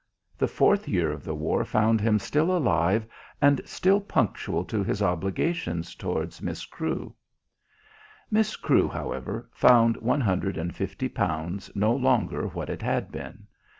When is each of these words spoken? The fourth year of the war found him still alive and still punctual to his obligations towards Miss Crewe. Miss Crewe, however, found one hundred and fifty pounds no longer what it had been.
The 0.35 0.47
fourth 0.47 0.87
year 0.87 1.11
of 1.11 1.23
the 1.23 1.35
war 1.35 1.63
found 1.63 2.01
him 2.01 2.17
still 2.17 2.57
alive 2.57 3.05
and 3.39 3.61
still 3.65 4.01
punctual 4.01 4.65
to 4.65 4.83
his 4.83 4.99
obligations 5.03 5.93
towards 5.93 6.41
Miss 6.41 6.65
Crewe. 6.65 7.13
Miss 8.31 8.55
Crewe, 8.55 8.87
however, 8.89 9.47
found 9.53 9.97
one 9.97 10.21
hundred 10.21 10.57
and 10.57 10.75
fifty 10.75 11.07
pounds 11.07 11.69
no 11.75 11.93
longer 11.95 12.47
what 12.47 12.71
it 12.71 12.81
had 12.81 13.11
been. 13.11 13.45